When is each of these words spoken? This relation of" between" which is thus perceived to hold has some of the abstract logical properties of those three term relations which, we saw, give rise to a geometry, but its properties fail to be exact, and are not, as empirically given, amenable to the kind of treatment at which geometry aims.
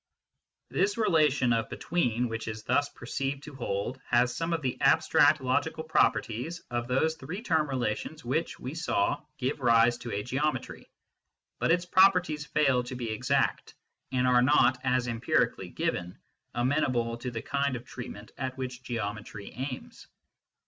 This 0.71 0.97
relation 0.97 1.53
of" 1.53 1.69
between" 1.69 2.27
which 2.27 2.47
is 2.47 2.63
thus 2.63 2.89
perceived 2.89 3.43
to 3.43 3.53
hold 3.53 4.01
has 4.09 4.35
some 4.35 4.51
of 4.51 4.63
the 4.63 4.81
abstract 4.81 5.41
logical 5.41 5.83
properties 5.83 6.63
of 6.71 6.87
those 6.87 7.17
three 7.17 7.43
term 7.43 7.69
relations 7.69 8.25
which, 8.25 8.59
we 8.59 8.73
saw, 8.73 9.21
give 9.37 9.59
rise 9.59 9.99
to 9.99 10.11
a 10.11 10.23
geometry, 10.23 10.89
but 11.59 11.71
its 11.71 11.85
properties 11.85 12.47
fail 12.47 12.81
to 12.85 12.95
be 12.95 13.11
exact, 13.11 13.75
and 14.11 14.25
are 14.25 14.41
not, 14.41 14.79
as 14.83 15.05
empirically 15.07 15.69
given, 15.69 16.17
amenable 16.55 17.15
to 17.17 17.29
the 17.29 17.43
kind 17.43 17.75
of 17.75 17.85
treatment 17.85 18.31
at 18.39 18.57
which 18.57 18.81
geometry 18.81 19.51
aims. 19.53 20.07